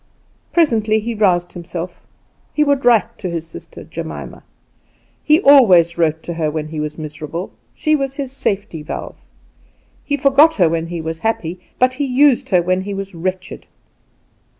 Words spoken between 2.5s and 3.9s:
He would write to his sister